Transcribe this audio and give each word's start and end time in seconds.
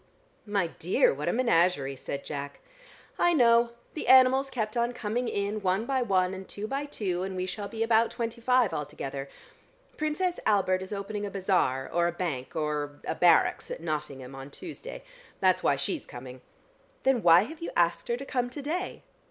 "My 0.47 0.65
dear, 0.65 1.13
what 1.13 1.29
a 1.29 1.31
menagerie," 1.31 1.95
said 1.95 2.25
Jack. 2.25 2.59
"I 3.19 3.33
know: 3.33 3.69
the 3.93 4.07
animals 4.07 4.49
kept 4.49 4.75
on 4.75 4.93
coming 4.93 5.27
in 5.27 5.61
one 5.61 5.85
by 5.85 6.01
one 6.01 6.33
and 6.33 6.49
two 6.49 6.65
by 6.67 6.85
two, 6.85 7.21
and 7.21 7.35
we 7.35 7.45
shall 7.45 7.67
be 7.67 7.83
about 7.83 8.09
twenty 8.09 8.41
five 8.41 8.73
altogether. 8.73 9.29
Princess 9.97 10.39
Albert 10.43 10.81
is 10.81 10.91
opening 10.91 11.23
a 11.27 11.29
bazaar 11.29 11.87
or 11.93 12.07
a 12.07 12.11
bank 12.11 12.55
or 12.55 12.99
a 13.05 13.13
barracks 13.13 13.69
at 13.69 13.79
Nottingham 13.79 14.33
on 14.33 14.49
Tuesday, 14.49 15.03
that's 15.39 15.61
why 15.61 15.75
she 15.75 15.97
is 15.97 16.07
coming!" 16.07 16.41
"Then 17.03 17.21
why 17.21 17.43
have 17.43 17.61
you 17.61 17.69
asked 17.77 18.07
her 18.07 18.17
to 18.17 18.25
come 18.25 18.49
to 18.49 18.61
day?" 18.63 19.03